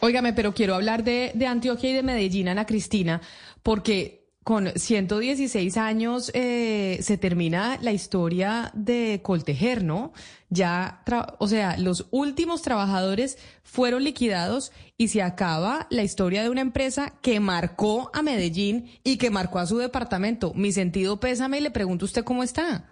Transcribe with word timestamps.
Óigame, 0.00 0.32
pero 0.32 0.54
quiero 0.54 0.74
hablar 0.74 1.04
de, 1.04 1.32
de 1.34 1.46
Antioquia 1.46 1.90
y 1.90 1.94
de 1.94 2.02
Medellín, 2.02 2.48
Ana 2.48 2.66
Cristina, 2.66 3.20
porque 3.62 4.26
con 4.46 4.70
116 4.76 5.76
años 5.76 6.30
eh, 6.32 7.00
se 7.02 7.18
termina 7.18 7.80
la 7.82 7.90
historia 7.90 8.70
de 8.74 9.18
Coltejer, 9.20 9.82
¿no? 9.82 10.12
Ya, 10.50 11.02
o 11.38 11.48
sea, 11.48 11.76
los 11.78 12.06
últimos 12.12 12.62
trabajadores 12.62 13.38
fueron 13.64 14.04
liquidados 14.04 14.70
y 14.96 15.08
se 15.08 15.20
acaba 15.20 15.88
la 15.90 16.04
historia 16.04 16.44
de 16.44 16.50
una 16.50 16.60
empresa 16.60 17.14
que 17.22 17.40
marcó 17.40 18.12
a 18.14 18.22
Medellín 18.22 18.88
y 19.02 19.16
que 19.16 19.30
marcó 19.30 19.58
a 19.58 19.66
su 19.66 19.78
departamento. 19.78 20.54
Mi 20.54 20.70
sentido 20.70 21.18
pésame 21.18 21.58
y 21.58 21.62
le 21.62 21.72
pregunto 21.72 22.04
usted 22.04 22.22
cómo 22.22 22.44
está. 22.44 22.88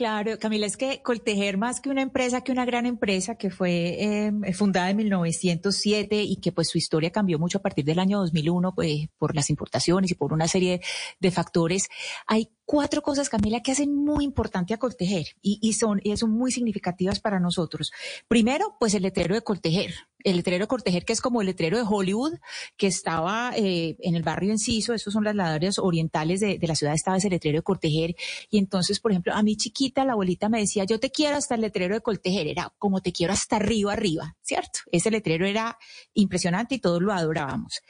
Claro, 0.00 0.38
Camila, 0.38 0.64
es 0.64 0.78
que 0.78 1.02
Coltejer 1.02 1.58
más 1.58 1.82
que 1.82 1.90
una 1.90 2.00
empresa, 2.00 2.40
que 2.40 2.52
una 2.52 2.64
gran 2.64 2.86
empresa 2.86 3.34
que 3.34 3.50
fue 3.50 4.02
em, 4.02 4.40
fundada 4.54 4.88
en 4.88 4.96
1907 4.96 6.22
y 6.22 6.36
que 6.36 6.52
pues 6.52 6.70
su 6.70 6.78
historia 6.78 7.10
cambió 7.10 7.38
mucho 7.38 7.58
a 7.58 7.60
partir 7.60 7.84
del 7.84 7.98
año 7.98 8.18
2001 8.20 8.74
pues, 8.74 9.08
por 9.18 9.36
las 9.36 9.50
importaciones 9.50 10.10
y 10.10 10.14
por 10.14 10.32
una 10.32 10.48
serie 10.48 10.80
de 11.18 11.30
factores, 11.30 11.90
hay 12.26 12.48
cuatro 12.70 13.02
cosas, 13.02 13.28
Camila, 13.28 13.62
que 13.62 13.72
hacen 13.72 13.92
muy 13.96 14.22
importante 14.22 14.72
a 14.72 14.78
Coltejer 14.78 15.26
y, 15.42 15.72
son, 15.72 16.00
muy 16.28 16.52
significativas 16.52 17.18
para 17.18 17.40
nosotros. 17.40 17.90
Primero, 18.28 18.76
pues 18.78 18.94
el 18.94 19.02
letrero 19.02 19.34
de 19.34 19.42
Coltejer. 19.42 19.92
El 20.22 20.36
letrero 20.36 20.64
de 20.64 20.68
Coltejer, 20.68 21.04
que 21.04 21.12
es 21.12 21.20
como 21.20 21.40
el 21.40 21.48
letrero 21.48 21.78
de 21.78 21.82
Hollywood, 21.84 22.34
que 22.76 22.86
estaba 22.86 23.54
eh, 23.56 23.96
en 23.98 24.14
el 24.14 24.22
barrio 24.22 24.52
Enciso, 24.52 24.94
esos 24.94 25.12
son 25.12 25.24
las 25.24 25.34
ladarias 25.34 25.80
orientales 25.80 26.38
de, 26.38 26.60
la 26.62 26.76
ciudad, 26.76 26.94
estaba 26.94 27.16
ese 27.16 27.28
letrero 27.28 27.58
de 27.58 27.62
Coltejer. 27.62 28.14
Y 28.50 28.58
entonces, 28.58 29.00
por 29.00 29.10
ejemplo, 29.10 29.34
a 29.34 29.42
mi 29.42 29.56
chiquita, 29.56 30.04
la 30.04 30.12
abuelita 30.12 30.48
me 30.48 30.60
decía, 30.60 30.84
yo 30.84 31.00
te 31.00 31.10
quiero 31.10 31.38
hasta 31.38 31.56
el 31.56 31.62
letrero 31.62 31.94
de 31.94 32.02
Coltejer, 32.02 32.46
era 32.46 32.72
como 32.78 33.00
te 33.00 33.10
quiero 33.10 33.32
hasta 33.32 33.56
arriba, 33.56 33.94
arriba, 33.94 34.36
¿cierto? 34.50 34.80
Ese 34.90 35.12
letrero 35.12 35.46
era 35.46 35.78
impresionante 36.12 36.74
y 36.74 36.80
todos 36.80 37.00
lo 37.00 37.12
adorábamos. 37.12 37.82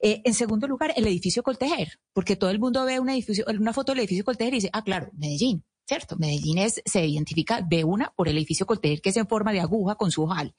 Eh, 0.00 0.22
en 0.24 0.32
segundo 0.32 0.66
lugar, 0.66 0.94
el 0.96 1.06
edificio 1.06 1.42
Coltejer, 1.42 2.00
porque 2.14 2.36
todo 2.36 2.48
el 2.48 2.58
mundo 2.58 2.86
ve 2.86 2.98
un 3.00 3.10
edificio, 3.10 3.44
una 3.46 3.74
foto 3.74 3.92
del 3.92 3.98
edificio 3.98 4.24
Coltejer 4.24 4.54
y 4.54 4.56
dice, 4.56 4.70
ah, 4.72 4.82
claro, 4.82 5.10
Medellín. 5.12 5.62
¿Cierto? 5.88 6.16
Medellín 6.16 6.58
es, 6.58 6.82
se 6.84 7.06
identifica 7.06 7.60
de 7.60 7.84
una 7.84 8.12
por 8.16 8.26
el 8.28 8.36
edificio 8.36 8.66
Coltejer, 8.66 9.00
que 9.00 9.10
es 9.10 9.16
en 9.18 9.28
forma 9.28 9.52
de 9.52 9.60
aguja 9.60 9.94
con 9.94 10.10
su 10.10 10.24
ojal, 10.24 10.52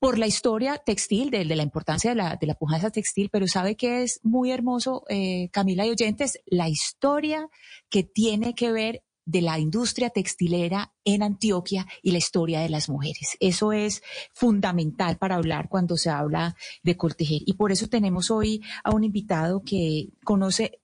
por 0.00 0.18
la 0.18 0.26
historia 0.26 0.78
textil, 0.78 1.30
de, 1.30 1.44
la 1.44 1.62
importancia 1.62 2.10
de 2.10 2.16
la, 2.16 2.34
de 2.34 2.48
la 2.48 2.54
pujanza 2.54 2.90
textil, 2.90 3.28
pero 3.30 3.46
sabe 3.46 3.76
que 3.76 4.02
es 4.02 4.18
muy 4.24 4.50
hermoso, 4.50 5.04
eh, 5.08 5.50
Camila 5.52 5.86
y 5.86 5.90
oyentes, 5.90 6.40
la 6.46 6.68
historia 6.68 7.48
que 7.88 8.02
tiene 8.02 8.56
que 8.56 8.72
ver 8.72 9.04
de 9.26 9.42
la 9.42 9.58
industria 9.58 10.10
textilera 10.10 10.94
en 11.04 11.22
Antioquia 11.22 11.86
y 12.02 12.12
la 12.12 12.18
historia 12.18 12.60
de 12.60 12.70
las 12.70 12.88
mujeres. 12.88 13.36
Eso 13.40 13.72
es 13.72 14.02
fundamental 14.32 15.18
para 15.18 15.34
hablar 15.34 15.68
cuando 15.68 15.96
se 15.96 16.08
habla 16.08 16.56
de 16.82 16.96
Coltejer. 16.96 17.42
Y 17.44 17.54
por 17.54 17.72
eso 17.72 17.88
tenemos 17.88 18.30
hoy 18.30 18.62
a 18.84 18.92
un 18.92 19.04
invitado 19.04 19.62
que 19.62 20.08
conoce 20.24 20.80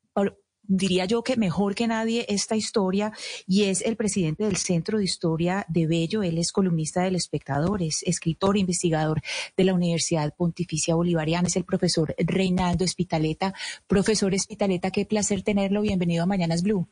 diría 0.65 1.05
yo 1.05 1.23
que 1.23 1.37
mejor 1.37 1.75
que 1.75 1.87
nadie 1.87 2.25
esta 2.29 2.57
historia 2.57 3.12
y 3.47 3.65
es 3.65 3.83
el 3.83 3.97
presidente 3.97 4.45
del 4.45 4.56
Centro 4.56 4.99
de 4.99 5.05
Historia 5.05 5.67
de 5.69 5.87
Bello. 5.87 6.23
Él 6.23 6.39
es 6.39 6.53
columnista 6.53 7.03
del 7.03 7.17
Espectador, 7.17 7.83
es 7.83 8.03
escritor, 8.05 8.56
investigador 8.56 9.23
de 9.56 9.65
la 9.65 9.75
Universidad 9.75 10.34
Pontificia 10.34 10.95
Bolivariana, 10.95 11.49
es 11.49 11.56
el 11.56 11.65
profesor 11.65 12.15
Reinaldo 12.19 12.84
Espitaleta. 12.84 13.55
Profesor 13.87 14.34
Espitaleta, 14.34 14.91
qué 14.91 15.05
placer 15.05 15.43
tenerlo. 15.43 15.83
Bienvenido 15.83 16.23
a 16.23 16.27
Mañanas 16.27 16.62
Blue. 16.62 16.89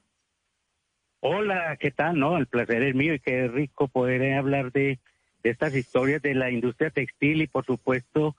Hola, 1.21 1.77
¿qué 1.79 1.91
tal? 1.91 2.19
No, 2.19 2.39
el 2.39 2.47
placer 2.47 2.83
es 2.83 2.95
mío 2.95 3.15
y 3.15 3.21
qué 3.21 3.49
rico 3.49 3.89
poder 3.89 4.35
hablar 4.35 4.73
de, 4.73 4.99
de 5.43 5.51
estas 5.51 5.75
historias 5.75 6.23
de 6.23 6.35
la 6.35 6.51
industria 6.51 6.91
textil 6.91 7.43
y 7.43 7.47
por 7.47 7.65
supuesto 7.65 8.37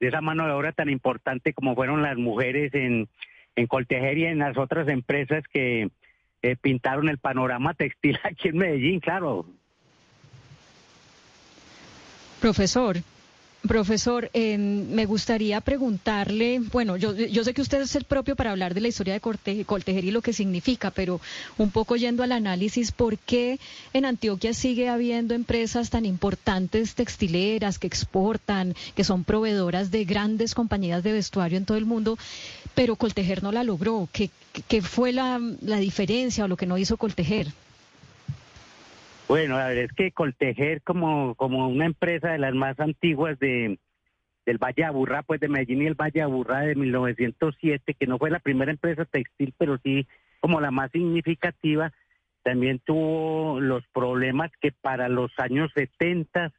de 0.00 0.08
esa 0.08 0.20
mano 0.20 0.46
de 0.46 0.52
obra 0.52 0.72
tan 0.72 0.90
importante 0.90 1.52
como 1.52 1.74
fueron 1.74 2.02
las 2.02 2.16
mujeres 2.16 2.74
en 2.74 3.08
en 3.58 3.66
Coltejer 3.66 4.18
y 4.18 4.24
en 4.24 4.38
las 4.38 4.56
otras 4.56 4.88
empresas 4.88 5.42
que 5.52 5.90
eh, 6.42 6.56
pintaron 6.56 7.08
el 7.08 7.18
panorama 7.18 7.74
textil 7.74 8.18
aquí 8.24 8.48
en 8.48 8.58
Medellín, 8.58 9.00
claro. 9.00 9.46
Profesor, 12.40 12.96
Profesor, 13.66 14.30
me 14.34 15.04
gustaría 15.04 15.60
preguntarle, 15.60 16.60
bueno, 16.60 16.96
yo, 16.96 17.12
yo, 17.12 17.42
sé 17.42 17.52
que 17.54 17.60
usted 17.60 17.80
es 17.80 17.96
el 17.96 18.04
propio 18.04 18.36
para 18.36 18.52
hablar 18.52 18.72
de 18.72 18.80
la 18.80 18.86
historia 18.86 19.14
de 19.14 19.64
Coltejer 19.64 20.04
y 20.04 20.12
lo 20.12 20.22
que 20.22 20.32
significa, 20.32 20.92
pero 20.92 21.20
un 21.58 21.72
poco 21.72 21.96
yendo 21.96 22.22
al 22.22 22.30
análisis, 22.30 22.92
¿por 22.92 23.18
qué 23.18 23.58
en 23.92 24.04
Antioquia 24.04 24.54
sigue 24.54 24.88
habiendo 24.88 25.34
empresas 25.34 25.90
tan 25.90 26.06
importantes 26.06 26.94
textileras 26.94 27.80
que 27.80 27.88
exportan, 27.88 28.76
que 28.94 29.02
son 29.02 29.24
proveedoras 29.24 29.90
de 29.90 30.04
grandes 30.04 30.54
compañías 30.54 31.02
de 31.02 31.12
vestuario 31.12 31.58
en 31.58 31.64
todo 31.64 31.78
el 31.78 31.84
mundo, 31.84 32.16
pero 32.76 32.94
Coltejer 32.94 33.42
no 33.42 33.50
la 33.50 33.64
logró? 33.64 34.08
¿Qué, 34.12 34.30
qué 34.68 34.82
fue 34.82 35.12
la, 35.12 35.40
la 35.62 35.78
diferencia 35.78 36.44
o 36.44 36.48
lo 36.48 36.56
que 36.56 36.66
no 36.66 36.78
hizo 36.78 36.96
Coltejer? 36.96 37.52
Bueno, 39.28 39.58
a 39.58 39.68
ver, 39.68 39.78
es 39.78 39.92
que 39.92 40.10
Coltejer 40.10 40.80
como, 40.82 41.34
como 41.34 41.68
una 41.68 41.84
empresa 41.84 42.30
de 42.32 42.38
las 42.38 42.54
más 42.54 42.80
antiguas 42.80 43.38
de, 43.38 43.78
del 44.46 44.56
Valle 44.56 44.86
pues 45.26 45.38
de 45.38 45.48
Medellín 45.48 45.82
y 45.82 45.86
el 45.86 45.94
Valle 45.94 46.22
Aburrá 46.22 46.60
de 46.60 46.74
1907, 46.74 47.92
que 47.92 48.06
no 48.06 48.16
fue 48.16 48.30
la 48.30 48.38
primera 48.38 48.70
empresa 48.70 49.04
textil, 49.04 49.52
pero 49.58 49.76
sí 49.84 50.06
como 50.40 50.62
la 50.62 50.70
más 50.70 50.90
significativa, 50.92 51.92
también 52.42 52.78
tuvo 52.78 53.60
los 53.60 53.86
problemas 53.88 54.50
que 54.62 54.72
para 54.72 55.10
los 55.10 55.30
años 55.36 55.70
70 55.74 56.50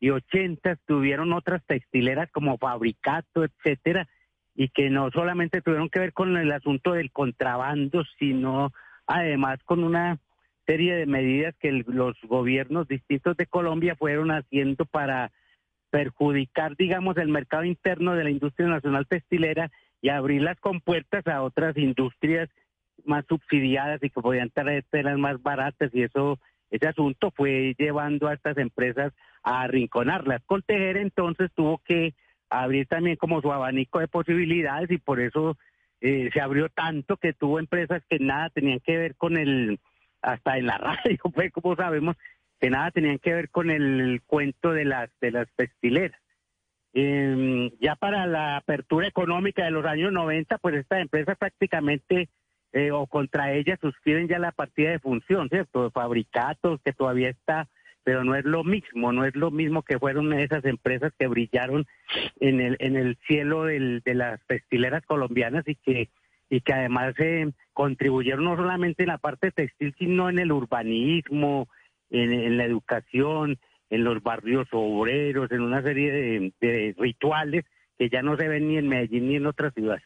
y 0.00 0.10
80 0.10 0.76
tuvieron 0.86 1.32
otras 1.32 1.62
textileras 1.66 2.28
como 2.32 2.58
Fabricato, 2.58 3.44
etcétera, 3.44 4.08
y 4.56 4.70
que 4.70 4.90
no 4.90 5.10
solamente 5.12 5.60
tuvieron 5.60 5.88
que 5.88 6.00
ver 6.00 6.12
con 6.12 6.36
el 6.36 6.50
asunto 6.50 6.94
del 6.94 7.12
contrabando, 7.12 8.02
sino 8.18 8.72
además 9.06 9.60
con 9.64 9.84
una 9.84 10.18
serie 10.68 10.96
de 10.96 11.06
medidas 11.06 11.54
que 11.58 11.72
los 11.86 12.14
gobiernos 12.24 12.86
distintos 12.86 13.38
de 13.38 13.46
Colombia 13.46 13.96
fueron 13.96 14.30
haciendo 14.30 14.84
para 14.84 15.32
perjudicar, 15.88 16.76
digamos, 16.76 17.16
el 17.16 17.28
mercado 17.28 17.64
interno 17.64 18.14
de 18.14 18.24
la 18.24 18.30
industria 18.30 18.68
nacional 18.68 19.06
textilera 19.06 19.70
y 20.02 20.10
abrir 20.10 20.42
las 20.42 20.60
compuertas 20.60 21.26
a 21.26 21.42
otras 21.42 21.74
industrias 21.78 22.50
más 23.06 23.24
subsidiadas 23.26 24.02
y 24.02 24.10
que 24.10 24.20
podían 24.20 24.50
traer 24.50 24.84
telas 24.90 25.16
más 25.16 25.42
baratas 25.42 25.90
y 25.94 26.02
eso, 26.02 26.38
ese 26.70 26.86
asunto 26.86 27.32
fue 27.34 27.74
llevando 27.78 28.28
a 28.28 28.34
estas 28.34 28.58
empresas 28.58 29.14
a 29.42 29.62
arrinconarlas. 29.62 30.42
Coltejer 30.44 30.98
entonces 30.98 31.50
tuvo 31.54 31.78
que 31.78 32.12
abrir 32.50 32.86
también 32.86 33.16
como 33.16 33.40
su 33.40 33.50
abanico 33.50 34.00
de 34.00 34.08
posibilidades 34.08 34.90
y 34.90 34.98
por 34.98 35.18
eso 35.18 35.56
eh, 36.02 36.28
se 36.30 36.42
abrió 36.42 36.68
tanto 36.68 37.16
que 37.16 37.32
tuvo 37.32 37.58
empresas 37.58 38.02
que 38.10 38.18
nada 38.18 38.50
tenían 38.50 38.80
que 38.80 38.98
ver 38.98 39.14
con 39.16 39.38
el 39.38 39.80
hasta 40.22 40.58
en 40.58 40.66
la 40.66 40.78
radio, 41.04 41.18
pues 41.34 41.52
como 41.52 41.76
sabemos, 41.76 42.16
que 42.60 42.70
nada 42.70 42.90
tenían 42.90 43.18
que 43.18 43.34
ver 43.34 43.50
con 43.50 43.70
el 43.70 44.20
cuento 44.26 44.72
de 44.72 44.84
las, 44.84 45.10
de 45.20 45.30
las 45.30 45.48
textileras. 45.56 46.20
Em, 46.94 47.70
ya 47.80 47.96
para 47.96 48.26
la 48.26 48.56
apertura 48.56 49.06
económica 49.06 49.64
de 49.64 49.70
los 49.70 49.84
años 49.84 50.12
90, 50.12 50.58
pues 50.58 50.74
estas 50.74 51.00
empresas 51.00 51.36
prácticamente 51.38 52.28
eh, 52.72 52.90
o 52.90 53.06
contra 53.06 53.52
ellas 53.52 53.78
suscriben 53.80 54.28
ya 54.28 54.38
la 54.38 54.52
partida 54.52 54.90
de 54.90 54.98
función, 54.98 55.48
¿cierto? 55.48 55.90
Fabricatos 55.90 56.80
que 56.82 56.92
todavía 56.92 57.28
está, 57.28 57.68
pero 58.04 58.24
no 58.24 58.34
es 58.34 58.44
lo 58.44 58.64
mismo, 58.64 59.12
no 59.12 59.24
es 59.24 59.36
lo 59.36 59.50
mismo 59.50 59.82
que 59.82 59.98
fueron 59.98 60.32
esas 60.32 60.64
empresas 60.64 61.12
que 61.18 61.28
brillaron 61.28 61.86
en 62.40 62.60
el, 62.60 62.76
en 62.80 62.96
el 62.96 63.16
cielo 63.26 63.64
del, 63.64 64.00
de 64.04 64.14
las 64.14 64.40
textileras 64.46 65.04
colombianas 65.06 65.68
y 65.68 65.76
que 65.76 66.08
y 66.50 66.60
que 66.60 66.72
además 66.72 67.14
eh, 67.18 67.50
contribuyeron 67.72 68.44
no 68.44 68.56
solamente 68.56 69.02
en 69.02 69.08
la 69.08 69.18
parte 69.18 69.50
textil, 69.50 69.94
sino 69.98 70.28
en 70.28 70.38
el 70.38 70.52
urbanismo, 70.52 71.68
en, 72.10 72.56
la 72.56 72.64
educación, 72.64 73.58
en 73.90 74.04
los 74.04 74.22
barrios 74.22 74.66
obreros, 74.72 75.50
en 75.52 75.60
una 75.60 75.82
serie 75.82 76.12
de, 76.12 76.52
de 76.60 76.94
rituales 76.98 77.64
que 77.98 78.08
ya 78.08 78.22
no 78.22 78.36
se 78.36 78.48
ven 78.48 78.68
ni 78.68 78.78
en 78.78 78.88
Medellín 78.88 79.28
ni 79.28 79.36
en 79.36 79.46
otras 79.46 79.74
ciudades. 79.74 80.04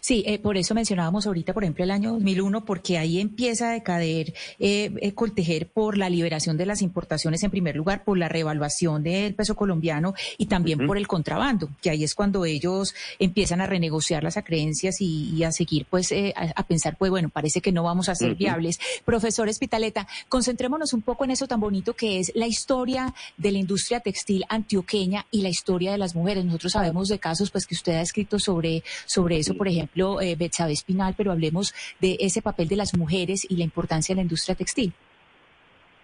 Sí, 0.00 0.22
eh, 0.26 0.38
por 0.38 0.56
eso 0.56 0.74
mencionábamos 0.74 1.26
ahorita, 1.26 1.52
por 1.52 1.64
ejemplo, 1.64 1.82
el 1.82 1.90
año 1.90 2.12
2001, 2.12 2.64
porque 2.64 2.98
ahí 2.98 3.20
empieza 3.20 3.70
a 3.70 3.72
decader 3.72 4.32
eh, 4.60 4.92
eh, 5.00 5.12
Coltejer 5.12 5.68
por 5.70 5.98
la 5.98 6.08
liberación 6.08 6.56
de 6.56 6.66
las 6.66 6.82
importaciones, 6.82 7.42
en 7.42 7.50
primer 7.50 7.74
lugar, 7.74 8.04
por 8.04 8.16
la 8.16 8.28
revaluación 8.28 9.02
del 9.02 9.34
peso 9.34 9.56
colombiano 9.56 10.14
y 10.38 10.46
también 10.46 10.86
por 10.86 10.96
el 10.96 11.08
contrabando, 11.08 11.68
que 11.80 11.90
ahí 11.90 12.04
es 12.04 12.14
cuando 12.14 12.44
ellos 12.44 12.94
empiezan 13.18 13.60
a 13.60 13.66
renegociar 13.66 14.22
las 14.22 14.36
acreencias 14.36 15.00
y, 15.00 15.42
a 15.42 15.50
seguir, 15.50 15.86
pues, 15.90 16.14
a, 16.36 16.62
pensar, 16.62 16.96
pues, 16.96 17.10
bueno, 17.10 17.28
parece 17.28 17.60
que 17.60 17.72
no 17.72 17.82
vamos 17.82 18.08
a 18.08 18.14
ser 18.14 18.34
viables. 18.36 18.78
Profesor 19.04 19.48
Espitaleta, 19.48 20.06
concentrémonos 20.28 20.92
un 20.92 21.02
poco 21.02 21.24
en 21.24 21.32
eso 21.32 21.48
tan 21.48 21.60
bonito 21.60 21.94
que 21.94 22.20
es 22.20 22.32
la 22.34 22.46
historia 22.46 23.14
de 23.36 23.50
la 23.50 23.58
industria 23.58 24.00
textil 24.00 24.44
antioqueña 24.48 25.26
y 25.30 25.42
la 25.42 25.48
historia 25.48 25.92
de 25.92 25.98
las 25.98 26.14
mujeres. 26.14 26.44
Nosotros 26.44 26.72
sabemos 26.72 27.08
de 27.08 27.18
casos, 27.18 27.50
pues, 27.50 27.66
que 27.66 27.74
usted 27.74 27.94
ha 27.94 28.02
escrito 28.02 28.38
sobre, 28.38 28.84
sobre 29.06 29.38
eso, 29.38 29.54
por 29.54 29.66
ejemplo, 29.66 29.71
eh, 29.80 30.36
Betsabe 30.38 30.72
Espinal, 30.72 31.14
pero 31.16 31.32
hablemos 31.32 31.74
de 32.00 32.16
ese 32.20 32.42
papel 32.42 32.68
de 32.68 32.76
las 32.76 32.96
mujeres 32.96 33.46
y 33.48 33.56
la 33.56 33.64
importancia 33.64 34.14
de 34.14 34.16
la 34.16 34.22
industria 34.22 34.54
textil. 34.54 34.92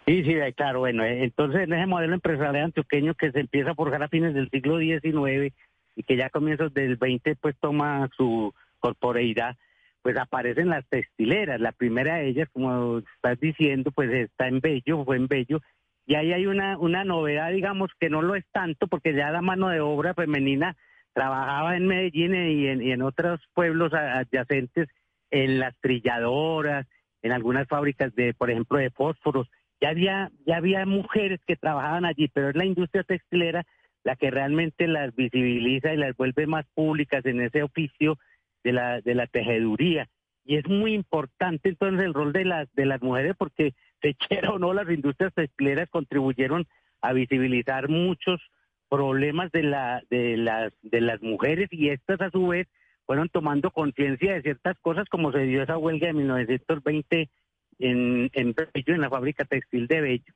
Sí, 0.07 0.25
sí, 0.25 0.35
claro, 0.57 0.81
bueno, 0.81 1.05
eh, 1.05 1.25
entonces 1.25 1.63
en 1.63 1.75
ese 1.75 1.87
modelo 1.87 2.15
empresarial 2.15 2.65
antioqueño 2.65 3.15
que 3.15 3.31
se 3.31 3.41
empieza 3.41 3.73
a 3.73 3.75
forjar 3.75 4.03
a 4.03 4.09
fines 4.09 4.33
del 4.33 4.49
siglo 4.49 4.79
XIX, 4.79 5.53
y 5.99 6.05
que 6.05 6.17
ya 6.17 6.27
a 6.27 6.31
comienzos 6.31 6.73
del 6.73 6.97
20 6.97 7.35
pues 7.37 7.57
toma 7.61 8.09
su 8.17 8.55
corporeidad, 8.79 9.57
pues 10.01 10.17
aparecen 10.17 10.69
las 10.69 10.87
textileras. 10.89 11.61
La 11.61 11.73
primera 11.73 12.17
de 12.19 12.29
ellas, 12.29 12.49
como 12.53 12.99
estás 12.99 13.39
diciendo, 13.41 13.91
pues 13.91 14.09
está 14.13 14.47
en 14.47 14.61
Bello, 14.61 15.05
fue 15.05 15.17
en 15.17 15.27
Bello, 15.27 15.61
y 16.07 16.15
ahí 16.15 16.33
hay 16.33 16.47
una, 16.47 16.79
una 16.79 17.03
novedad, 17.03 17.51
digamos, 17.51 17.91
que 17.99 18.09
no 18.09 18.23
lo 18.23 18.37
es 18.37 18.47
tanto, 18.53 18.87
porque 18.87 19.13
ya 19.13 19.31
la 19.31 19.43
mano 19.43 19.69
de 19.69 19.81
obra 19.81 20.15
femenina 20.15 20.77
trabajaba 21.13 21.77
en 21.77 21.87
Medellín 21.87 22.35
y 22.35 22.67
en, 22.67 22.83
y 22.83 22.93
en 22.93 23.03
otros 23.03 23.41
pueblos 23.55 23.93
adyacentes, 23.93 24.89
en 25.31 25.59
las 25.59 25.77
trilladoras, 25.81 26.87
en 27.23 27.33
algunas 27.33 27.69
fábricas 27.69 28.15
de, 28.15 28.35
por 28.35 28.51
ejemplo, 28.51 28.79
de 28.79 28.91
fósforos. 28.91 29.49
Ya 29.81 29.91
había, 29.91 30.31
ya 30.47 30.57
había 30.57 30.87
mujeres 30.87 31.41
que 31.47 31.57
trabajaban 31.57 32.05
allí, 32.05 32.29
pero 32.29 32.49
es 32.49 32.57
la 32.57 32.65
industria 32.65 33.03
textilera 33.03 33.65
la 34.05 34.17
que 34.17 34.31
realmente 34.31 34.87
las 34.87 35.15
visibiliza 35.15 35.93
y 35.93 35.97
las 35.97 36.17
vuelve 36.17 36.47
más 36.47 36.67
públicas 36.75 37.25
en 37.27 37.41
ese 37.41 37.63
oficio 37.63 38.19
de 38.65 38.73
la, 38.73 39.01
de 39.01 39.15
la 39.15 39.27
tejeduría. 39.27 40.09
Y 40.45 40.57
es 40.57 40.67
muy 40.67 40.95
importante 40.95 41.69
entonces 41.69 42.07
el 42.07 42.15
rol 42.15 42.33
de 42.33 42.45
las, 42.45 42.73
de 42.75 42.87
las 42.87 43.03
mujeres 43.03 43.35
porque, 43.37 43.75
se 44.01 44.15
quiera 44.15 44.51
o 44.53 44.59
no, 44.59 44.73
las 44.73 44.89
industrias 44.89 45.35
textileras 45.35 45.89
contribuyeron 45.91 46.67
a 47.01 47.13
visibilizar 47.13 47.89
muchos 47.89 48.41
problemas 48.89 49.51
de, 49.53 49.63
la, 49.63 50.03
de, 50.11 50.37
las, 50.37 50.73
de 50.83 51.01
las 51.01 51.23
mujeres 51.23 51.69
y 51.71 51.91
estas 51.91 52.21
a 52.21 52.31
su 52.31 52.49
vez 52.49 52.67
fueron 53.07 53.29
tomando 53.29 53.71
conciencia 53.71 54.35
de 54.35 54.43
ciertas 54.43 54.77
cosas 54.81 55.09
como 55.09 55.33
se 55.33 55.45
dio 55.45 55.63
esa 55.63 55.79
huelga 55.79 56.09
de 56.09 56.13
1920 56.13 57.31
en, 57.79 58.31
en 58.33 58.55
Bello, 58.55 58.95
en 58.95 59.01
la 59.01 59.11
fábrica 59.11 59.45
textil 59.45 59.87
de 59.87 60.01
Bello. 60.01 60.35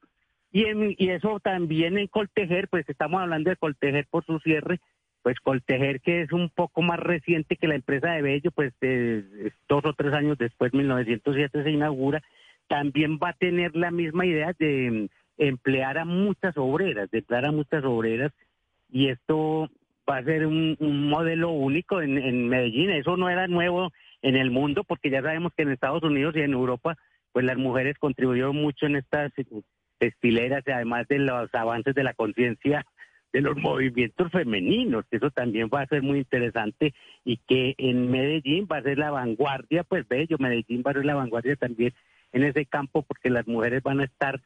Y, 0.53 0.65
y 1.03 1.11
eso 1.11 1.41
también 1.41 1.99
en 1.99 2.07
Coltejer, 2.07 2.69
pues 2.69 2.89
estamos 2.89 3.21
hablando 3.21 3.51
de 3.51 3.57
Coltejer 3.57 4.07
por 4.11 4.25
su 4.25 4.39
cierre, 4.41 4.81
pues 5.23 5.39
Coltejer 5.41 6.01
que 6.01 6.23
es 6.23 6.33
un 6.33 6.51
poco 6.51 6.83
más 6.83 6.99
reciente 6.99 7.57
que 7.57 7.69
la 7.69 7.75
empresa 7.75 8.13
de 8.13 8.23
Bello, 8.23 8.51
pues 8.51 8.73
dos 9.69 9.85
o 9.85 9.93
tres 9.95 10.13
años 10.13 10.39
después, 10.39 10.73
1907 10.75 11.63
se 11.63 11.71
inaugura, 11.71 12.23
también 12.69 13.19
va 13.23 13.31
a 13.31 13.35
tener 13.35 13.77
la 13.77 13.91
misma 13.91 14.27
idea 14.27 14.53
de 14.59 15.09
emplear 15.39 15.99
a 15.99 16.05
muchas 16.05 16.57
obreras, 16.57 17.11
de 17.11 17.19
emplear 17.19 17.47
a 17.47 17.53
muchas 17.53 17.85
obreras, 17.85 18.33
y 18.91 19.09
esto 19.09 19.71
va 20.09 20.19
a 20.19 20.25
ser 20.25 20.47
un, 20.47 20.77
modelo 20.81 21.51
único 21.51 22.01
en, 22.03 22.19
en 22.19 22.49
Medellín. 22.49 22.91
Eso 22.91 23.17
no 23.17 23.31
era 23.31 23.47
nuevo 23.47 23.91
en 24.21 24.37
el 24.37 24.51
mundo, 24.51 24.85
porque 24.85 25.11
ya 25.11 25.23
sabemos 25.23 25.53
que 25.57 25.63
en 25.63 25.71
Estados 25.71 26.03
Unidos 26.03 26.35
y 26.37 26.41
en 26.41 26.53
Europa, 26.53 26.97
pues 27.33 27.45
las 27.45 27.57
mujeres 27.57 27.97
contribuyeron 27.99 28.57
mucho 28.57 28.87
en 28.87 28.97
estas 28.97 29.33
textileras, 29.99 30.65
además 30.67 31.07
de 31.09 31.19
los 31.19 31.55
avances 31.55 31.95
de 31.95 32.05
la 32.05 32.15
conciencia 32.15 32.85
de 33.33 33.41
los 33.41 33.57
movimientos 33.57 34.31
femeninos, 34.31 35.07
que 35.11 35.17
eso 35.17 35.31
también 35.31 35.71
va 35.73 35.81
a 35.81 35.87
ser 35.87 36.03
muy 36.03 36.19
interesante 36.19 36.93
y 37.25 37.39
que 37.39 37.75
en 37.79 38.11
Medellín 38.11 38.69
va 38.71 38.79
a 38.79 38.83
ser 38.83 38.99
la 38.99 39.11
vanguardia, 39.11 39.85
pues 39.85 40.07
bello, 40.07 40.37
Medellín 40.39 40.83
va 40.87 40.91
a 40.91 40.95
ser 40.95 41.07
la 41.07 41.15
vanguardia 41.15 41.57
también 41.57 41.95
en 42.33 42.45
ese 42.45 42.67
campo 42.67 43.03
porque 43.03 43.31
las 43.31 43.47
mujeres 43.47 43.83
van 43.83 44.01
a 44.01 44.05
estar 44.05 44.41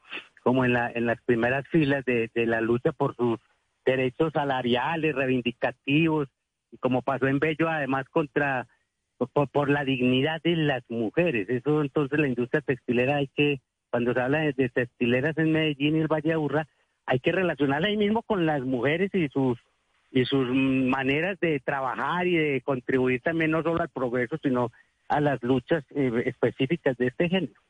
como 0.47 0.65
en, 0.65 0.75
la, 0.75 0.93
en 0.95 1.07
las 1.07 1.21
primeras 1.23 1.67
filas 1.67 2.05
de, 2.05 2.31
la 2.37 2.61
lucha 2.61 2.93
por 2.93 3.17
sus 3.17 3.41
derechos 3.85 4.33
salariales, 4.33 5.13
reivindicativos, 5.13 6.29
y 6.71 6.77
como 6.77 7.03
pasó 7.03 7.27
en 7.27 7.41
Bello, 7.41 7.69
además 7.69 8.09
contra 8.11 8.69
por, 9.51 9.69
la 9.69 9.85
dignidad 9.85 10.41
de 10.45 10.55
las 10.55 10.85
mujeres. 10.89 11.49
Eso 11.51 11.83
entonces 11.83 12.21
la 12.21 12.29
industria 12.29 12.61
textilera 12.61 13.17
hay 13.17 13.27
que 13.27 13.61
cuando 13.91 14.15
se 14.15 14.21
habla 14.21 14.39
de, 14.39 14.69
textileras 14.69 15.37
en 15.37 15.51
Medellín 15.51 15.97
y 15.97 16.01
el 16.03 16.07
Valle 16.07 16.29
de 16.29 16.35
Aburrá, 16.35 16.69
hay 17.07 17.19
que 17.19 17.33
relacionarla 17.33 17.89
ahí 17.89 17.97
mismo 17.97 18.23
con 18.23 18.47
las 18.47 18.63
mujeres 18.63 19.13
y 19.15 19.29
sus 19.31 19.59
y 20.13 20.27
sus 20.27 20.47
maneras 20.49 21.41
de 21.41 21.59
trabajar 21.59 22.25
y 22.29 22.37
de 22.37 22.61
contribuir 22.61 23.21
también 23.21 23.51
no 23.51 23.65
solo 23.65 23.83
al 23.83 23.89
progreso, 23.89 24.39
sino 24.41 24.71
a 25.09 25.21
las 25.21 25.43
luchas 25.43 25.83
eh, 25.91 26.23
específicas 26.25 26.97
de 26.99 27.09
este 27.09 27.29
género. 27.29 27.61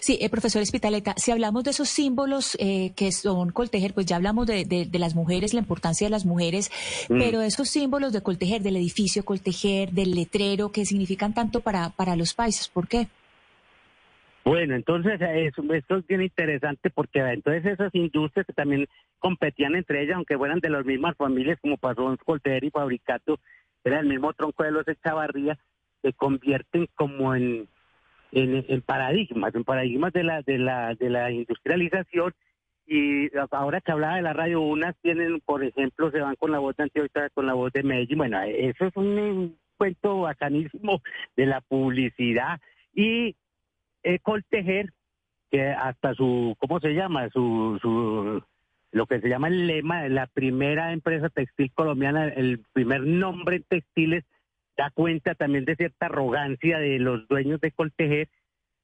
Sí, 0.00 0.18
eh, 0.20 0.28
profesor 0.28 0.62
Espitaleta, 0.62 1.14
si 1.16 1.30
hablamos 1.30 1.64
de 1.64 1.70
esos 1.70 1.88
símbolos 1.88 2.56
eh, 2.60 2.92
que 2.96 3.12
son 3.12 3.50
Coltejer, 3.50 3.94
pues 3.94 4.06
ya 4.06 4.16
hablamos 4.16 4.46
de, 4.46 4.64
de, 4.64 4.98
las 4.98 5.14
mujeres, 5.14 5.54
la 5.54 5.60
importancia 5.60 6.06
de 6.06 6.10
las 6.10 6.24
mujeres, 6.24 6.70
mm. 7.08 7.18
pero 7.18 7.40
esos 7.42 7.68
símbolos 7.68 8.12
de 8.12 8.22
Coltejer, 8.22 8.62
del 8.62 8.76
edificio 8.76 9.24
Coltejer, 9.24 9.92
del 9.92 10.12
letrero, 10.14 10.72
que 10.72 10.84
significan 10.84 11.34
tanto 11.34 11.60
para, 11.60 11.90
para 11.90 12.16
los 12.16 12.34
países, 12.34 12.68
¿por 12.68 12.88
qué? 12.88 13.08
Bueno, 14.44 14.76
entonces 14.76 15.20
eso, 15.20 15.62
esto 15.72 15.96
es 15.96 16.06
bien 16.06 16.22
interesante 16.22 16.90
porque 16.90 17.18
entonces 17.18 17.66
esas 17.66 17.92
industrias 17.94 18.46
que 18.46 18.52
también 18.52 18.86
competían 19.18 19.74
entre 19.74 20.02
ellas, 20.02 20.16
aunque 20.16 20.38
fueran 20.38 20.60
de 20.60 20.70
las 20.70 20.84
mismas 20.84 21.16
familias, 21.16 21.58
como 21.60 21.76
pasó 21.76 22.10
en 22.10 22.16
Colter 22.16 22.62
y 22.62 22.70
Fabricato, 22.70 23.40
era 23.82 23.98
el 24.00 24.06
mismo 24.06 24.32
tronco 24.34 24.62
de 24.62 24.70
los 24.70 24.86
Echavarría, 24.86 25.58
se 26.02 26.12
convierten 26.12 26.88
como 26.94 27.34
en, 27.34 27.68
en, 28.36 28.82
paradigmas, 28.82 29.54
en 29.54 29.64
paradigmas 29.64 30.12
de 30.12 30.22
la, 30.22 30.42
de 30.42 30.58
la, 30.58 30.94
de 30.94 31.10
la 31.10 31.30
industrialización. 31.30 32.32
Y 32.86 33.28
ahora 33.50 33.80
que 33.80 33.92
hablaba 33.92 34.16
de 34.16 34.22
la 34.22 34.32
radio, 34.32 34.60
unas 34.60 34.94
tienen, 35.02 35.40
por 35.40 35.64
ejemplo, 35.64 36.10
se 36.10 36.20
van 36.20 36.36
con 36.36 36.52
la 36.52 36.58
voz 36.58 36.76
de 36.76 36.84
Antioquia, 36.84 37.30
con 37.30 37.46
la 37.46 37.54
voz 37.54 37.72
de 37.72 37.82
Medellín. 37.82 38.18
Bueno, 38.18 38.40
eso 38.42 38.86
es 38.86 38.96
un 38.96 39.58
cuento 39.76 40.20
bacanísimo 40.20 41.02
de 41.36 41.46
la 41.46 41.60
publicidad. 41.62 42.60
Y 42.94 43.36
eh, 44.02 44.18
Coltejer, 44.20 44.92
que 45.50 45.70
hasta 45.70 46.14
su, 46.14 46.54
¿cómo 46.58 46.78
se 46.78 46.94
llama? 46.94 47.28
Su, 47.30 47.78
su, 47.80 48.42
lo 48.92 49.06
que 49.06 49.20
se 49.20 49.28
llama 49.28 49.48
el 49.48 49.66
lema, 49.66 50.08
la 50.08 50.26
primera 50.26 50.92
empresa 50.92 51.28
textil 51.28 51.72
colombiana, 51.72 52.28
el 52.28 52.60
primer 52.72 53.00
nombre 53.00 53.56
en 53.56 53.64
textiles, 53.64 54.24
da 54.76 54.90
cuenta 54.90 55.34
también 55.34 55.64
de 55.64 55.76
cierta 55.76 56.06
arrogancia 56.06 56.78
de 56.78 56.98
los 56.98 57.26
dueños 57.28 57.60
de 57.60 57.72
Coltejer 57.72 58.28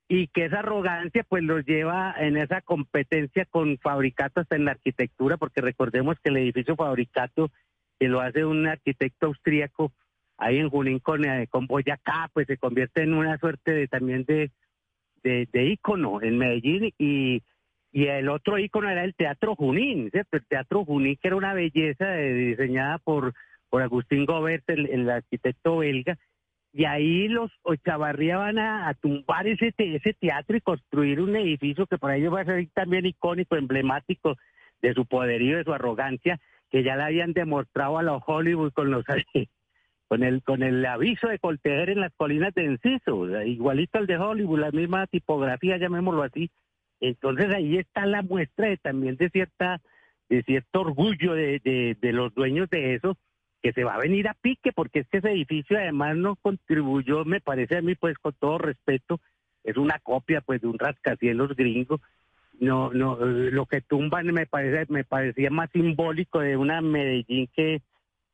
y 0.08 0.28
que 0.28 0.46
esa 0.46 0.60
arrogancia 0.60 1.24
pues 1.28 1.42
los 1.42 1.64
lleva 1.64 2.14
en 2.18 2.36
esa 2.36 2.60
competencia 2.60 3.44
con 3.46 3.78
Fabricato 3.78 4.40
hasta 4.40 4.56
en 4.56 4.64
la 4.64 4.72
arquitectura, 4.72 5.36
porque 5.36 5.60
recordemos 5.60 6.16
que 6.22 6.30
el 6.30 6.36
edificio 6.38 6.76
Fabricato, 6.76 7.50
que 7.98 8.08
lo 8.08 8.20
hace 8.20 8.44
un 8.44 8.66
arquitecto 8.66 9.26
austríaco, 9.26 9.92
ahí 10.36 10.58
en 10.58 10.70
Junín 10.70 10.98
con, 10.98 11.24
eh, 11.24 11.46
con 11.48 11.66
Boyacá, 11.66 12.30
pues 12.32 12.46
se 12.46 12.58
convierte 12.58 13.02
en 13.02 13.14
una 13.14 13.38
suerte 13.38 13.72
de 13.72 13.88
también 13.88 14.24
de 14.24 14.50
de, 15.22 15.48
de 15.52 15.66
ícono 15.66 16.20
en 16.22 16.38
Medellín 16.38 16.92
y, 16.98 17.42
y 17.92 18.06
el 18.06 18.28
otro 18.28 18.58
ícono 18.58 18.88
era 18.90 19.04
el 19.04 19.14
Teatro 19.14 19.54
Junín, 19.54 20.10
el 20.12 20.46
Teatro 20.46 20.84
Junín 20.84 21.16
que 21.20 21.28
era 21.28 21.36
una 21.36 21.54
belleza 21.54 22.12
diseñada 22.14 22.98
por, 22.98 23.34
por 23.72 23.80
Agustín 23.80 24.26
Gobert, 24.26 24.68
el, 24.68 25.08
arquitecto 25.08 25.78
belga, 25.78 26.18
y 26.74 26.84
ahí 26.84 27.26
los 27.26 27.50
Ochavarría 27.62 28.36
van 28.36 28.58
a, 28.58 28.92
tumbar 29.00 29.46
ese, 29.46 29.72
ese 29.78 30.12
teatro 30.12 30.58
y 30.58 30.60
construir 30.60 31.22
un 31.22 31.34
edificio 31.36 31.86
que 31.86 31.96
para 31.96 32.16
ellos 32.16 32.34
va 32.34 32.42
a 32.42 32.44
ser 32.44 32.68
también 32.74 33.06
icónico, 33.06 33.56
emblemático 33.56 34.36
de 34.82 34.92
su 34.92 35.06
poderío, 35.06 35.56
de 35.56 35.64
su 35.64 35.72
arrogancia, 35.72 36.38
que 36.70 36.82
ya 36.82 36.96
le 36.96 37.04
habían 37.04 37.32
demostrado 37.32 37.96
a 37.96 38.02
los 38.02 38.22
Hollywood 38.26 38.74
con 38.74 38.90
los 38.90 39.06
con 40.08 40.22
el 40.22 40.42
con 40.42 40.62
el 40.62 40.84
aviso 40.84 41.28
de 41.28 41.38
Coltejer 41.38 41.88
en 41.88 42.00
las 42.00 42.12
colinas 42.14 42.52
de 42.52 42.66
Enciso, 42.66 43.42
igualito 43.42 43.96
al 43.96 44.06
de 44.06 44.18
Hollywood, 44.18 44.60
la 44.60 44.70
misma 44.70 45.06
tipografía, 45.06 45.78
llamémoslo 45.78 46.24
así. 46.24 46.50
Entonces 47.00 47.48
ahí 47.54 47.78
está 47.78 48.04
la 48.04 48.20
muestra 48.20 48.68
de, 48.68 48.76
también 48.76 49.16
de 49.16 49.30
cierta 49.30 49.80
de 50.28 50.42
cierto 50.42 50.82
orgullo 50.82 51.32
de, 51.32 51.96
de, 51.98 52.12
los 52.12 52.34
dueños 52.34 52.68
de 52.68 52.96
eso, 52.96 53.16
que 53.62 53.72
se 53.72 53.84
va 53.84 53.94
a 53.94 54.00
venir 54.00 54.28
a 54.28 54.34
pique, 54.34 54.72
porque 54.72 55.00
es 55.00 55.08
que 55.08 55.18
ese 55.18 55.30
edificio 55.30 55.78
además 55.78 56.16
no 56.16 56.36
contribuyó, 56.36 57.24
me 57.24 57.40
parece 57.40 57.76
a 57.76 57.82
mí, 57.82 57.94
pues 57.94 58.18
con 58.18 58.34
todo 58.34 58.58
respeto, 58.58 59.20
es 59.62 59.76
una 59.76 59.98
copia 60.00 60.40
pues 60.40 60.60
de 60.60 60.66
un 60.66 60.78
rascacielos 60.78 61.54
gringo. 61.54 62.00
No, 62.58 62.92
no, 62.92 63.16
lo 63.16 63.66
que 63.66 63.80
tumban 63.80 64.26
me 64.26 64.46
parece, 64.46 64.92
me 64.92 65.04
parecía 65.04 65.50
más 65.50 65.70
simbólico 65.70 66.40
de 66.40 66.56
una 66.56 66.80
Medellín 66.80 67.48
que 67.54 67.82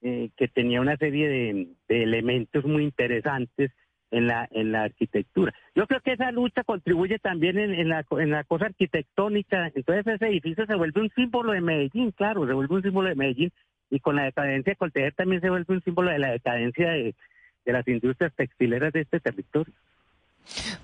eh, 0.01 0.31
que 0.37 0.49
tenía 0.49 0.81
una 0.81 0.97
serie 0.97 1.29
de, 1.29 1.69
elementos 1.89 2.65
muy 2.65 2.85
interesantes 2.85 3.73
en 4.11 4.27
la 4.27 4.49
en 4.51 4.73
la 4.73 4.85
arquitectura. 4.85 5.53
Yo 5.75 5.87
creo 5.87 6.01
que 6.01 6.13
esa 6.13 6.31
lucha 6.31 6.63
contribuye 6.63 7.19
también 7.19 7.59
en, 7.59 7.89
la, 7.89 8.05
en 8.11 8.31
la 8.31 8.45
cosa 8.45 8.67
arquitectónica. 8.67 9.71
Entonces 9.75 10.07
ese 10.07 10.29
edificio 10.29 10.67
se 10.67 10.75
vuelve 10.75 11.01
un 11.01 11.11
símbolo 11.11 11.53
de 11.53 11.61
Medellín, 11.61 12.13
claro, 12.13 12.47
se 12.47 12.53
vuelve 12.53 12.77
un 12.77 12.83
símbolo 12.83 13.09
de 13.09 13.15
Medellín 13.15 13.53
y 13.91 14.01
con 14.01 14.17
la 14.17 14.25
decadencia 14.25 14.73
de 14.73 14.77
Coltejer 14.77 15.15
también 15.15 15.41
se 15.41 15.51
vuelve 15.51 15.75
un 15.75 15.83
símbolo 15.83 16.11
de 16.11 16.19
la 16.19 16.33
decadencia 16.33 16.91
de 16.91 17.15
las 17.65 17.87
industrias 17.89 18.33
textileras 18.35 18.93
de 18.93 19.03
este 19.03 19.21
territorio. 19.21 19.75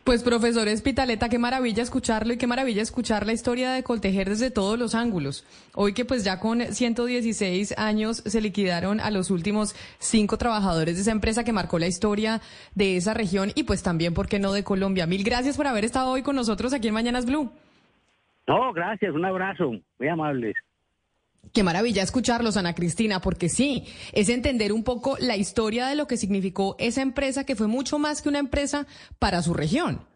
Pues 0.04 0.22
profesor 0.22 0.68
Espitaleta, 0.68 1.30
qué 1.30 1.38
maravilla 1.38 1.82
escucharlo 1.82 2.34
y 2.34 2.36
qué 2.36 2.46
maravilla 2.46 2.82
escuchar 2.82 3.26
la 3.26 3.32
historia 3.32 3.72
de 3.72 3.82
Coltejer 3.82 4.28
desde 4.28 4.50
todos 4.50 4.78
los 4.78 4.94
ángulos. 4.94 5.46
Hoy 5.74 5.94
que 5.94 6.04
pues 6.04 6.24
ya 6.24 6.38
con 6.38 6.60
116 6.60 7.78
años 7.78 8.18
se 8.18 8.40
liquidaron 8.42 9.00
a 9.00 9.10
los 9.10 9.30
últimos 9.30 9.74
cinco 9.98 10.36
trabajadores 10.36 10.96
de 10.96 11.02
esa 11.02 11.12
empresa 11.12 11.44
que 11.44 11.54
marcó 11.54 11.78
la 11.78 11.86
historia 11.86 12.42
de 12.74 12.98
esa 12.98 13.14
región 13.14 13.52
y 13.54 13.62
pues 13.62 13.82
también, 13.82 14.12
¿por 14.12 14.28
qué 14.28 14.38
no, 14.38 14.52
de 14.52 14.64
Colombia? 14.64 15.06
Mil 15.06 15.24
gracias 15.24 15.56
por 15.56 15.66
haber 15.66 15.86
estado 15.86 16.10
hoy 16.10 16.22
con 16.22 16.36
nosotros 16.36 16.74
aquí 16.74 16.88
en 16.88 16.94
Mañanas 16.94 17.24
Blue. 17.24 17.50
No, 18.46 18.74
gracias, 18.74 19.14
un 19.14 19.24
abrazo, 19.24 19.72
muy 19.98 20.08
amables. 20.08 20.54
Qué 21.52 21.62
maravilla 21.62 22.02
escucharlos, 22.02 22.56
Ana 22.56 22.74
Cristina, 22.74 23.20
porque 23.20 23.48
sí, 23.48 23.84
es 24.12 24.28
entender 24.28 24.72
un 24.72 24.82
poco 24.82 25.16
la 25.20 25.36
historia 25.36 25.86
de 25.86 25.94
lo 25.94 26.06
que 26.06 26.16
significó 26.16 26.76
esa 26.78 27.02
empresa, 27.02 27.44
que 27.44 27.56
fue 27.56 27.66
mucho 27.66 27.98
más 27.98 28.22
que 28.22 28.28
una 28.28 28.38
empresa 28.38 28.86
para 29.18 29.42
su 29.42 29.54
región. 29.54 30.13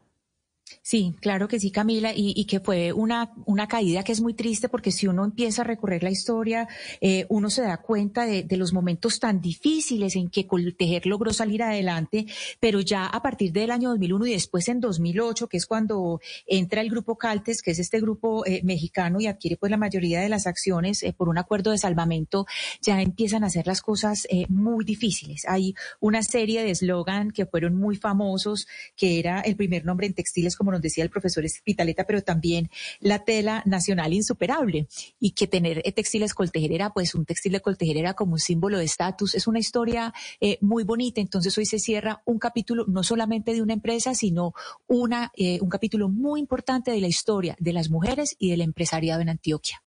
Sí, 0.82 1.14
claro 1.20 1.48
que 1.48 1.60
sí, 1.60 1.70
Camila, 1.70 2.12
y, 2.14 2.44
que 2.46 2.60
fue 2.60 2.92
una, 2.92 3.32
una 3.46 3.68
caída 3.68 4.02
que 4.02 4.12
es 4.12 4.20
muy 4.20 4.34
triste 4.34 4.68
porque 4.68 4.90
si 4.90 5.06
uno 5.06 5.24
empieza 5.24 5.62
a 5.62 5.64
recorrer 5.64 6.02
la 6.02 6.10
historia, 6.10 6.68
eh, 7.00 7.26
uno 7.28 7.50
se 7.50 7.62
da 7.62 7.78
cuenta 7.78 8.26
de, 8.26 8.46
los 8.56 8.72
momentos 8.72 9.20
tan 9.20 9.40
difíciles 9.40 10.16
en 10.16 10.30
que 10.30 10.46
Coltejer 10.46 11.06
logró 11.06 11.32
salir 11.32 11.62
adelante, 11.62 12.26
pero 12.58 12.80
ya 12.80 13.06
a 13.06 13.22
partir 13.22 13.52
del 13.52 13.70
año 13.70 13.90
2001 13.90 14.26
y 14.26 14.32
después 14.32 14.68
en 14.68 14.80
2008, 14.80 15.46
que 15.46 15.58
es 15.58 15.66
cuando 15.66 16.20
entra 16.46 16.80
el 16.80 16.90
grupo 16.90 17.16
Caltes, 17.16 17.62
que 17.62 17.70
es 17.70 17.78
este 17.78 18.00
grupo 18.00 18.44
eh, 18.46 18.62
mexicano 18.64 19.20
y 19.20 19.26
adquiere 19.26 19.56
pues 19.56 19.70
la 19.70 19.76
mayoría 19.76 20.20
de 20.20 20.28
las 20.28 20.46
acciones 20.46 21.02
eh, 21.02 21.14
por 21.16 21.28
un 21.28 21.38
acuerdo 21.38 21.70
de 21.70 21.78
salvamento, 21.78 22.46
ya 22.82 23.00
empiezan 23.00 23.44
a 23.44 23.46
hacer 23.46 23.66
las 23.66 23.80
cosas 23.80 24.26
muy 24.48 24.84
difíciles. 24.84 25.44
Hay 25.46 25.74
una 26.00 26.22
serie 26.22 26.62
de 26.62 26.70
eslogan 26.70 27.30
que 27.30 27.46
fueron 27.46 27.76
muy 27.76 27.96
famosos, 27.96 28.66
que 28.96 29.18
era 29.18 29.40
el 29.40 29.56
primer 29.56 29.84
nombre 29.84 30.06
en 30.06 30.14
textiles 30.14 30.56
como 30.58 30.72
nos 30.72 30.82
decía 30.82 31.04
el 31.04 31.10
profesor 31.10 31.44
Espitaleta, 31.44 32.04
pero 32.04 32.22
también 32.22 32.68
la 33.00 33.24
tela 33.24 33.62
nacional 33.64 34.12
insuperable 34.12 34.88
y 35.20 35.30
que 35.30 35.46
tener 35.46 35.80
eh, 35.84 35.92
textiles 35.92 36.34
coltejerera, 36.34 36.90
pues 36.90 37.14
un 37.14 37.24
textil 37.24 37.52
de 37.52 37.60
coltejerera 37.60 38.14
como 38.14 38.32
un 38.32 38.38
símbolo 38.40 38.78
de 38.78 38.84
estatus, 38.84 39.34
es 39.34 39.46
una 39.46 39.60
historia 39.60 40.12
eh, 40.40 40.58
muy 40.60 40.84
bonita. 40.84 41.20
Entonces 41.20 41.56
hoy 41.56 41.66
se 41.66 41.78
cierra 41.78 42.22
un 42.24 42.38
capítulo 42.38 42.84
no 42.88 43.02
solamente 43.02 43.54
de 43.54 43.62
una 43.62 43.72
empresa, 43.72 44.14
sino 44.14 44.52
una, 44.86 45.32
eh, 45.36 45.60
un 45.60 45.68
capítulo 45.68 46.08
muy 46.08 46.40
importante 46.40 46.90
de 46.90 47.00
la 47.00 47.06
historia 47.06 47.56
de 47.58 47.72
las 47.72 47.90
mujeres 47.90 48.34
y 48.38 48.50
del 48.50 48.60
empresariado 48.62 49.20
en 49.22 49.28
Antioquia. 49.28 49.76